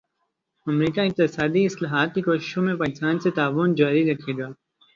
امریکا 0.67 1.01
اقتصادی 1.01 1.65
اصلاحات 1.65 2.13
کی 2.15 2.21
کوششوں 2.21 2.63
میں 2.63 2.75
پاکستان 2.75 3.19
سے 3.19 3.31
تعاون 3.31 3.75
جاری 3.75 4.03
رکھے 4.11 4.37
گا 4.37 4.49